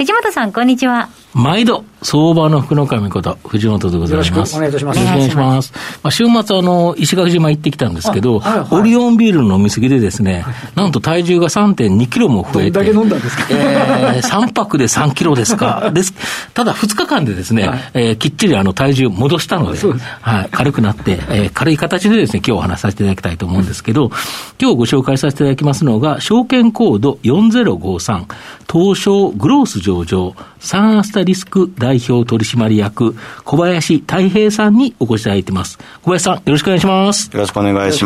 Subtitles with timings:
[0.00, 4.30] 藤本さんこんにちは毎度相場の福の神こと、藤本でございます。
[4.30, 4.98] よろしくお願いいたします。
[5.00, 5.72] よろしくお願いします。
[6.02, 12.70] まあ、週末、あの、石垣島行ってきたんですけど、はいはい、オリオンビールの飲み過ぎでですね、なんと体重が3.2キロも増えて。
[12.70, 13.44] どんだけ飲んだんですか？
[13.50, 15.90] えー、3泊で3キロですか？
[15.94, 16.14] です。
[16.54, 19.78] ただ、2日間でですね、はい、えー、きっちりあの、体重戻したので、
[20.22, 24.10] はい、軽くなって、えー、軽い形でですね、今日お話しさせていただきたいと思うんですけど、
[24.60, 28.24] 今日ご紹介させていただきますのが、証券コード4053、
[28.72, 35.78] 東証グロース上場、サンアスタリスク代表取締役、小林太平さんにお越しいただいています。
[36.02, 37.30] 小林さん、よろしくお願いします。
[37.32, 38.04] よろしくお願いし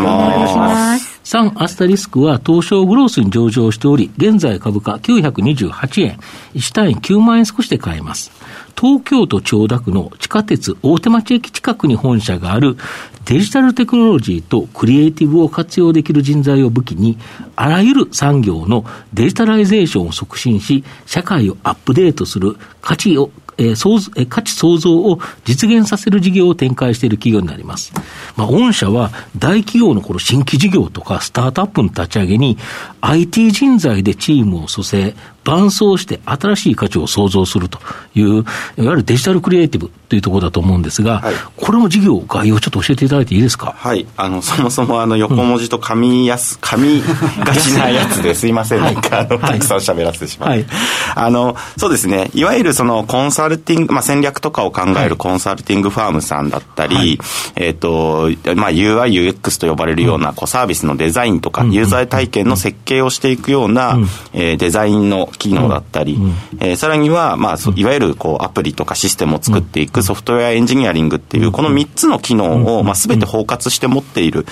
[0.56, 1.13] ます。
[1.24, 6.18] サンアスタリスクは東証グロースに上場しており、現在株価928円、
[6.54, 8.30] 1単位9万円少しで買えます。
[8.78, 12.76] 東京都千代田区の地下鉄大手町駅近くに本社がある
[13.24, 17.16] デジタルテクノロジーとクリエイティブを活用できる人材を武器に、
[17.56, 27.92] あらゆる産業のデジタライゼーションを促進し、社会をアップデートする価値をえー創えー、価値創造を実現させる事業を展開している企業になります。
[28.36, 32.58] まあ、御社は大企業のこの新規事業とかスタートアップの立ち上げに
[33.00, 35.14] IT 人材でチームを組成、
[35.44, 37.78] 伴走して新しい価値を創造すると
[38.14, 38.44] いう、いわ
[38.76, 43.74] ゆるデジタルクリエイティブというところだと思うんですが、はい、これも事業概要ちょっと教えていただいていいですか？
[43.76, 44.06] はい。
[44.16, 47.02] あの、そもそもあの横文字と噛みやす、 噛み
[47.44, 48.46] がちなやつです。
[48.48, 48.80] いません。
[48.80, 50.54] なんかあの、たくさん喋らせてしまって。
[50.54, 50.66] はい、
[51.14, 52.30] あの、そうですね。
[52.34, 57.18] いわゆるそのコンサルティング、まあ戦略とかを考えるコンサルティングファームさんだったり、はい、
[57.56, 63.98] えっ、と、まあ UI、UX と呼ばれるようなこうサービスのデザインとか、ユーザー体験の設計をしていくような、
[64.32, 66.18] えデザインの機能だったり、り、
[66.60, 74.46] えー、さらには、まあ、いわゆるこうアプリとかシステムを作っていくソフトウェアエンジニアリングっていう、この3つの機能を、まあ、全て包括して持っている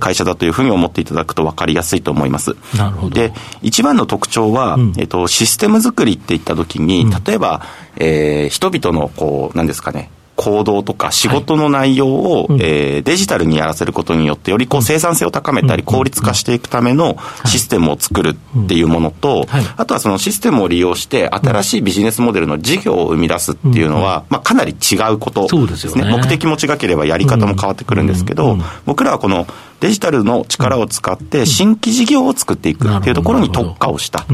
[0.00, 2.56] 会社だというふうに思っていただくと分かりやすいと思います。
[2.76, 3.14] なるほど。
[3.14, 3.32] で、
[3.62, 7.62] 一番の特徴は、えっと、システム作りっていったときに、例えば、
[7.96, 17.16] えー、人々の、こう、なんですかね、行動とか仕事の内容を、はい、えー、デジタルにやらせることによってよりこう生産性を高めたり効率化していくための
[17.46, 29.46] システムを作るっていうものと、はい、あとはそのシステムを利用して新しいビジネスモデルの事業を生み出すっていうのは、まあ、かなり違うことですね、ね、目的も違ければやり方も変わってくるんですけど、僕らはこの
[29.80, 34.26] デジタルの力を使って新規事業を作っていくっていうところに特化をした。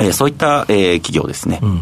[0.00, 1.80] えー、そういった、えー、企業ですね、うん、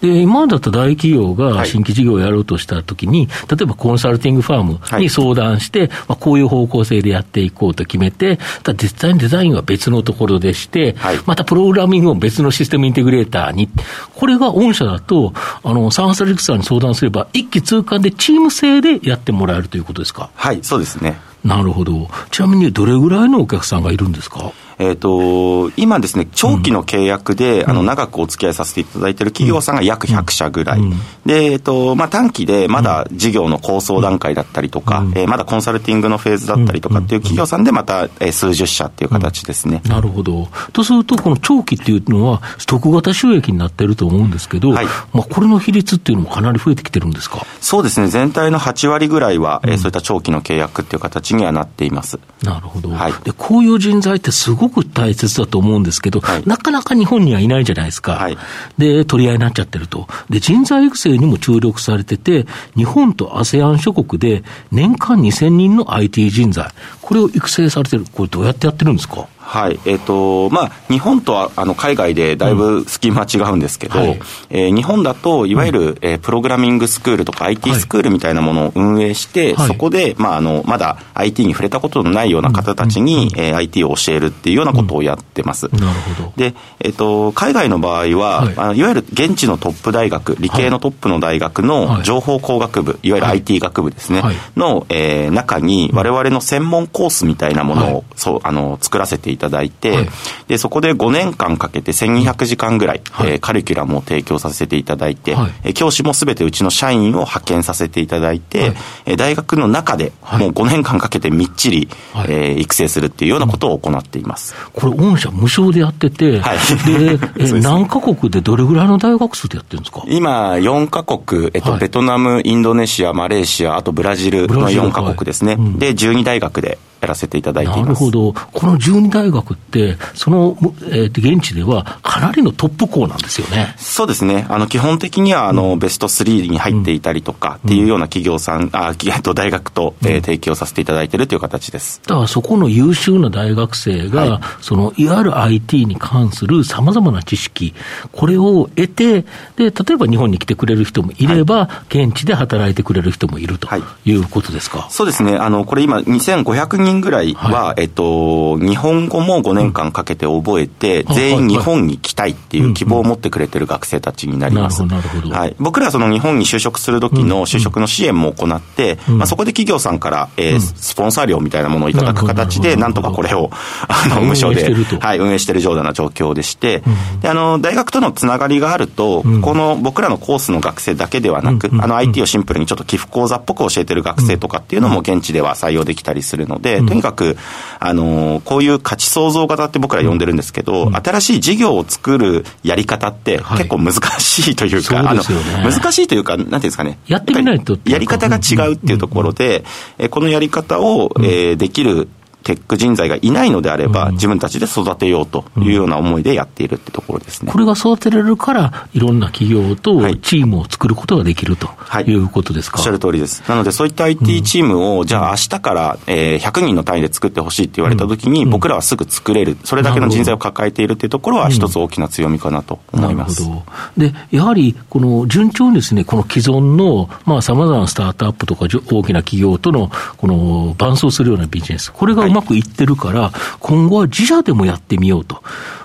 [0.00, 13.68] で今だと大企業が新規事業をやろうとしたときに、はい、例えばコンサルティングファームに相談して、はい、まあ、こういう方向性でやっていこうと決めて、ただ実際にデザインは別のところでして、はい、またプログラミングを別のシステムインテグレーターに、
[14.14, 15.32] これが御社だと、
[15.62, 20.30] あのサンサリクさんに相談すれば、一気通貫でチーム制でやってもらえるということですか？
[20.34, 21.18] はい、そうですね。
[21.44, 22.08] なるほど。
[22.30, 24.52] ちなみにどれぐらいのお客さんがいるんですか？
[24.78, 30.90] えーと、今ですね、長期の契約で、うん、あの長くお付き合いさせていただいている企業さんが約100社ぐらい、うん、
[31.24, 40.48] でえーとまあ、短期でまだ事業の構想段階だったりとか、うん、えー、まだコンサルティングのフェーズだったりとかっていう企業さんで、また、えー、数十社っていう形ですね、なるほど。
[40.72, 47.46] とすると、この長期っていうのは、ストック型収益になってると思うんですけど、はい、まあ、これの比率っていうのもかなり増えてきてるんですか？
[47.60, 52.18] そうですね、全体の8割ぐらいは、えー、そういった長期の契約っていう形にはなっています。
[52.42, 58.12] なるほど、はい、でこういう人材ってすごく大切だだと思うんですけど、はい、なかなか日本にはいないじゃないですか。
[58.12, 58.38] はい、
[58.78, 60.08] で、取り合いになっちゃってると。
[60.30, 64.42] で、人材育成にも注力されてて、日本と ASEAN 諸国で
[64.72, 66.70] 年間2000人の IT 人材、
[67.02, 68.06] これを育成されてる。
[68.10, 69.26] これどうやってやってるんですか？
[69.44, 85.68] はい、えっ、ー、と、まあ、日本とは、あの、海外でだいぶ隙間違うんですけど、うんはい、えー、日本だと、いわゆる、うん、えー、プログラミングスクールとか IT スクールみたいなものを運営して、はい、そこで、まあ、あの、まだ IT に触れたことのないような方たちに、うん、えー、IT を教えるっていうようなことをやってます。
[85.74, 86.32] なるほど。
[86.36, 94.22] で、えっ、ー、と、海外の場合は、はい、あのいわゆる現地のトップ大学、理系のトップの大学の情報工学部、いわゆる IT 学部ですね、
[94.56, 100.08] の、えー、中に、我々の専門コースみたいなものを、そう、あの、作らせていただいて、はい、
[100.48, 114.54] で、そこで5年間かけて1200時間ぐらい、はい、えー、カリキュラムを提供させていただいて、はい、教師もすべてうちの社員を派遣させていただいて、はい、大学の中でもう5年間かけてみっちり、はい、えー、育成するっていうようなことを行っています。
[114.72, 120.02] これ、御社無償でやってて、はい、で、え 何カ国でどれぐらいの大学数でやってるんですか？
[120.06, 125.56] 今、4カ国、えっと、ベトナム、インドネシア、マレーシア、あとブラジルの4カ国ですね。
[125.58, 127.82] うん、で、12大学でやらせていただいています。
[127.82, 128.32] なるほど。
[128.32, 130.56] この12大学って、その、
[130.90, 133.74] えー、現地ではかなりのトップ校なんですよね。
[133.76, 134.46] そうですね。
[134.48, 142.00] あの、基本的には、あの、ベスト3に入っていたりとかっていうような企業さん、あ、えっと、大学と、えー、提供させていただいているという形です。
[142.06, 147.74] だからそこの優秀な大学生が、はい、その、いわゆる IT に関するさまざまな知識、
[148.12, 149.22] これを得て、
[149.56, 153.68] で、例えば日本に来てくれる人もいれば、はい、現地で働いてくれる人もいると
[154.04, 154.86] いうことですか？
[154.90, 155.36] そうですね。
[155.36, 164.84] あの、これ今、2500人ぐらいは、はい、えっと、日本語も5年間かけて覚えて、うん、全員日本に来たいっていう希望を持ってくれてる学生たちになります。
[164.84, 165.34] なるほど。
[165.34, 165.56] はい。
[165.58, 173.50] 僕らはその日本に就職する時の就職の支援も行って、うん、まあ、そこで企業さんから、えー、スポンサー料みたいなものをいただく形で、なんとかこれを、
[173.88, 176.82] あの、無償で、はい、運営しているような状況でして、
[177.14, 187.36] うん、で、あの、大学とのつながりがあると、この僕らのコースの学生だけではなく、あの、IT をシンプルにちょっと寄付講座っぽく教えてる学生とかっていうのも現地では採用できたりするので、とにかく、
[187.80, 196.98] あの、こういう価値創造型って僕ら呼んでるんですけど、新しい事業を作るやり方って結構難しいというか、あの、難しいというか、なんていうんですかね。
[197.06, 197.78] やってみないと。
[197.84, 199.64] やり方が違うっていうところで、
[199.98, 202.08] えこのやり方を、えできる
[202.44, 207.50] テック人材がいないのであれば、うん、自分たちで育てようというような思いでやっているってところですね。
[207.50, 211.68] これが育てられるから、いろんな企業とチームを作ることができると
[212.06, 212.14] い。
[212.14, 213.42] うことですか、はい、おっしゃる通りです。
[213.48, 223.48] なので、そういった IT チームを、じゃあ明日から、えー、100人の単位で作ってほしいって言われたときに、僕らはすぐ作れる、それだけの人材を抱えているっていうところは、一つ大きな強みかなと思います。
[223.96, 235.42] で、やはり、この順調にですね、この既存の、まあ、様々なスタートアップとか大きな企業との、この伴走するようなビジネス、これがうまくいってるから、から、今後は自社でもやってみようと。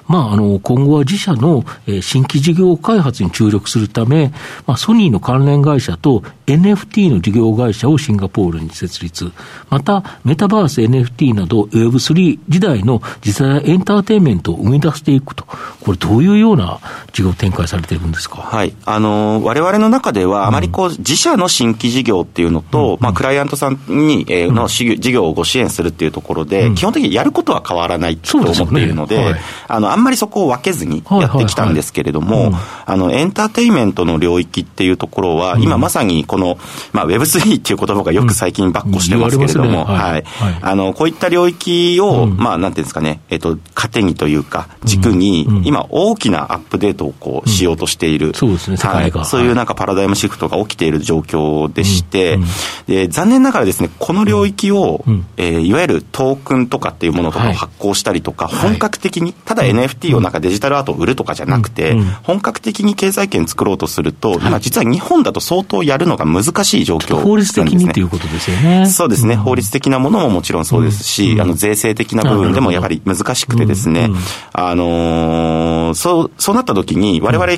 [0.09, 4.33] まあ、あの、今後は自社の、え新規事業開発に注力するため、
[4.65, 9.31] まあ、ソニーの関連会社と NFT の事業会社をシンガポールに設立。
[9.69, 15.45] また、メタバース NFT など Web3 時代の実際エンターテインメントを生み出していくと。
[15.45, 16.79] これどういうような
[17.13, 18.41] 事業展開されているんですか？
[18.41, 18.73] はい。
[18.85, 29.31] あの、我々の中では、あまりこう、自社の新規事業っていうのと、うん、まあ、クライアントさんに、えー、の事業をご支援するっていうところで、うん、基本的にやることは変わらないと思っているので、でね。
[29.31, 32.51] はい、あの、あんまりそこを分けずにやってきたんですけれども、
[32.85, 36.57] あの、エンターテインメントの領域っていうところは、今まさにこの、
[36.93, 40.23] まあ、Web3 っていう言葉がよく最近ばっこしてますけれども、ね、はい、
[40.61, 48.33] あの、こういった領域を、まあ、なんていうんですかね、えっと、糧にというか、軸に、今、大きなアップデートをこう、しようとしている。
[48.35, 49.11] そうですね、はい。
[49.25, 52.39] そういうなんかパラダイムシフトが起きている状況でして、
[52.87, 55.03] で、残念ながらですね、この領域を、
[55.37, 68.85] えー、いわゆるトークンとかっていうものとかを発行したりとか、本格的に、ただ NFT をなんかデジタルアートを売るとかじゃなくて、本格的に経済圏作ろうとすると、今実は日本だと相当やるのが難しい状況、ね、法律的にということですよね。
[68.87, 69.35] そうですね。
[69.35, 74.09] 法律的なものももちろんそうですし、あの、税制的な部分でもやはり難しくてですね、
[74.53, 77.53] あのそう、そうなった時に、我々、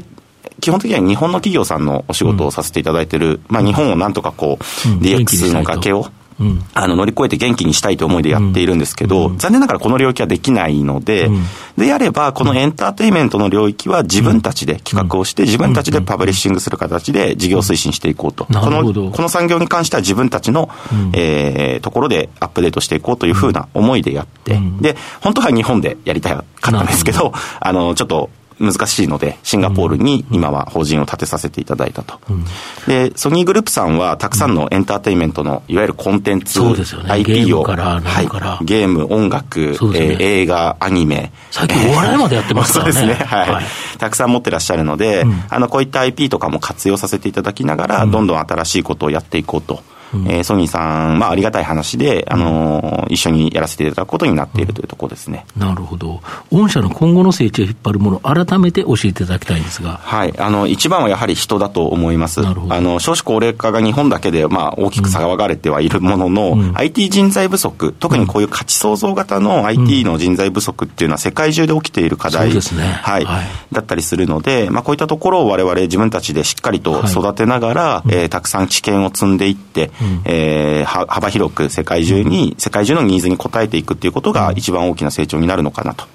[0.60, 4.64] 基本的には日本の企業さんのお仕事をさせていただいている、まあ日本をなんとかこう、
[5.04, 6.08] DX の崖を、
[6.42, 11.44] うん、あの乗り越えて元気にしたいという思いでやっているんですけど、うん、残念ながらこの領域はできないので、うん、
[11.78, 18.46] であれば、このエンターテインメントの領域は自分たちで企画をして、自分たちでパブリッシングする形で事業推進していこうと。
[18.46, 20.70] このこの産業に関しては自分たちの、
[21.14, 28.30] えー、ところでアップデートしていこうというふうな思いでやって、で、本当は日本でやりたかったんですけど、あの、ちょっと、
[28.60, 32.20] 難しいので、シンガポールに今は法人を立てさせていただいたと。
[32.30, 32.46] うん、
[32.88, 36.76] で、ソニーグループさんはたくさんのエンターテインメントの、いわゆるコンテンツ、ね、
[37.08, 41.32] IP を、はい、ゲーム、音楽、ね、えー、映画、アニメ。
[41.50, 42.92] 最近お笑いまでやってますからね。
[42.94, 43.66] そうですね、はい、はい。
[43.98, 49.84] たくさん持ってらっしゃるので、うん、あの、こういった IP とかも活用させていただきながら、どんどん新しいことをやっていこうと。
[50.14, 55.46] うん、えー、ソニーさん、まあ、ありがたい話で、あのー、一緒にやらせていただくことになっているというところですね。
[55.58, 56.22] なるほど。
[56.52, 60.00] 御社の今後の成長を引っ張るもの、改めて教えていただきたいんですが。
[60.04, 60.34] はい。
[60.38, 62.42] あの、一番はやはり人だと思います。
[62.42, 62.74] なるほど。
[62.74, 72.84] あの、少子高齢化が日本だけで、まあ、大きく騒がれてはいるものの、うん、IT 人材不足、特にこういう価値創造型の IT の人材不足っていうのは世界中で起きている課題、うん、ですね。
[72.84, 73.26] はい。
[73.26, 86.06] はい、だったりするので、まあ、こういったところを我々自分たちでしっかりと育てながら、はい、えー、たくさん知見を積んでいって、うん、えー、幅広く世界中に、世界中のニーズに応えていくっていうことが一番大きな成長になるのかなと、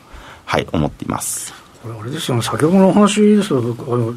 [0.45, 1.55] はい、思っています。
[1.83, 4.15] これあれですよね、先ほどの話ですけど、あの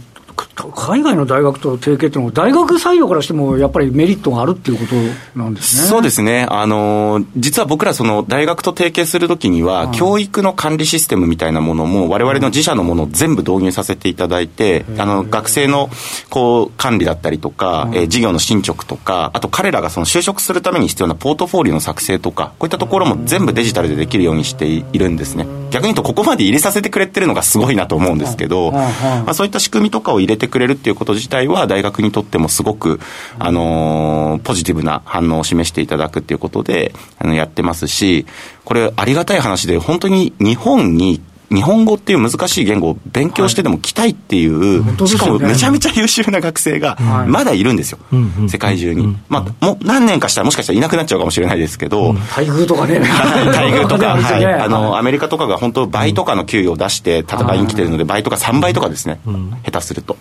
[0.75, 5.87] 海外の大学と提携っていうのは、大学採用からしてもやっぱりメリットがあるっていうことなんですね。
[5.87, 15.89] そうですね、あの実は僕ら、その大学と提携するときには、はい、教育の管理システムみたいなものも、われわれの自社のものを全部導入させていただいて、あの学生の
[16.29, 25.45] こう管理だったりとか、えー、事業の進捗とか、あと彼らがその就職するために必要なポートフォリオの作成とか、こういったところも全部デジタルでできるようにしているんですね。
[25.71, 32.99] 逆に言うと、ここまで入れさせてくれてるのがすごいなと思うんですけど、まあ、そういった仕組みとかを入れてくれるっていうこと自体は、大学にとってもすごく、
[33.37, 38.25] あのー、ポジティブな反応を示していただくっていうことで、あの、やってますし、
[38.63, 41.21] これありがたい話で、本当に日本に
[41.51, 46.95] 日本語っていう難しい言語を勉強してでも来たいっていう、はい、しかもめちゃめちゃ優秀な学生が
[47.27, 52.99] まだいるんですよ、はい、世界中に、まあ、もう何年かしたらもしかしたらいなくなっちゃうかもしれないですけど、待遇とかね。
[53.49, 59.19] 待遇とか、 はい、あのアメリカとかが本当倍とかの給与を出して戦いに来てるので倍とか3倍とかですね、
[59.65, 60.17] 下手すると、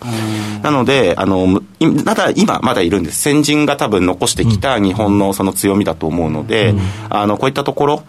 [0.63, 1.61] なのであの
[2.05, 3.21] まだ今まだいるんです。
[3.21, 6.73] 先人が多分残してきた日本のその強みだと思うので、
[7.09, 8.03] あのこういったところ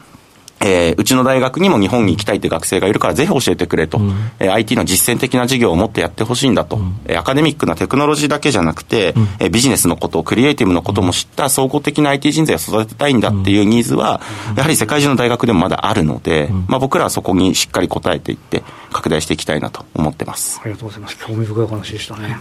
[0.61, 14.21] えー、うちの大学にも日本に行きたいって学生がいるからぜひ教えてくれと、うん、えー、IT の実践的な授業をもってやってほしいんだと、うん、えー、アカデミックなテクノロジーだけじゃなくて、うん、えー、ビジネスのこと、クリエイティブのことも知った総合的な IT 人材を育てたいんだっていうニーズは、
[14.57, 18.62] やはり世界中の大学でもまだあるので、まあ、僕らはそこにしっかり応えていって、
[18.93, 20.61] 拡大していきたいなと思ってます。
[20.62, 21.19] ありがとうございます。
[21.19, 22.37] 興味深い話でしたね。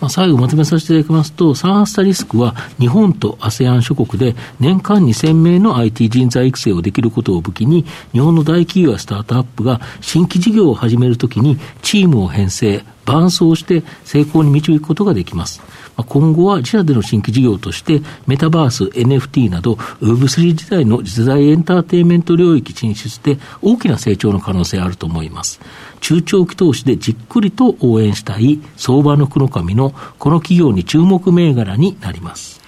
[0.00, 15.62] まあ、最後まとめさせていただきますと、サンアスタリスクは日本と ASEAN 諸国で年間2000名の IT 人材育成をできることを武器に、日本の大企業やスタートアップが新規事業を始めるときにチームを編成、伴走して成功に導くことができます。
[15.96, 25.60] 今後は自社での新規事業として、メタバース、NFT など、Web3 時代の実在エンターテインメント領域進出で大きな成長の可能性あると思います。
[26.00, 32.60] 中長期投資でじっくりと応援したい相場の黒髪のこの企業に注目銘柄になります。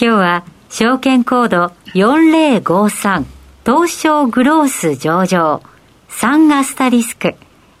[0.00, 3.24] 今日は証券コード4053
[3.64, 5.62] 東証グロース上場
[6.08, 7.34] サンガスタリスク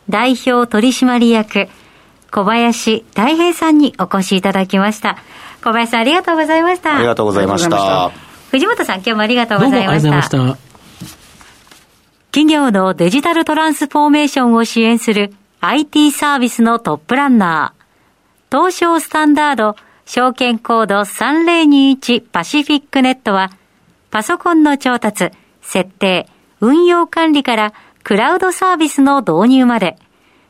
[0.08, 1.68] 代表取締役
[2.30, 5.16] 小林大平さんにお越しいただきました。
[5.62, 6.96] 小林さんありがとうございました。
[6.96, 8.10] ありがとうございました。
[8.50, 10.22] 藤本さん今日もありがとうございました。
[10.22, 10.58] した
[12.32, 23.50] 企業のデジタルトランスフォーメーションを支援する IT サービスのトップランナー、東証スタンダード証券コード3021パシフィックネットは、
[24.10, 26.26] パソコンの調達、設定、
[26.60, 29.96] 運用管理からクラウドサービスの導入まで、